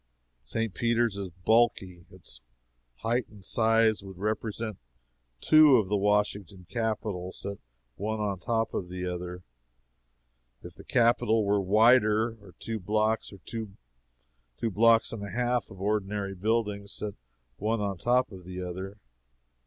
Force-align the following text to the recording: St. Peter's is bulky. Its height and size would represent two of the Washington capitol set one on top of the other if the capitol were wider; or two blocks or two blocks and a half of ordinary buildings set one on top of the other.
St. 0.43 0.73
Peter's 0.73 1.15
is 1.15 1.29
bulky. 1.45 2.05
Its 2.09 2.41
height 3.03 3.27
and 3.29 3.45
size 3.45 4.01
would 4.01 4.17
represent 4.17 4.79
two 5.39 5.75
of 5.77 5.89
the 5.89 5.95
Washington 5.95 6.65
capitol 6.67 7.31
set 7.31 7.59
one 7.97 8.19
on 8.19 8.39
top 8.39 8.73
of 8.73 8.89
the 8.89 9.05
other 9.05 9.43
if 10.63 10.73
the 10.73 10.83
capitol 10.83 11.45
were 11.45 11.61
wider; 11.61 12.29
or 12.43 12.55
two 12.57 12.79
blocks 12.79 13.31
or 13.31 13.37
two 13.45 13.75
blocks 14.59 15.13
and 15.13 15.23
a 15.23 15.29
half 15.29 15.69
of 15.69 15.79
ordinary 15.79 16.33
buildings 16.33 16.91
set 16.93 17.13
one 17.57 17.79
on 17.79 17.99
top 17.99 18.31
of 18.31 18.43
the 18.43 18.59
other. 18.59 18.97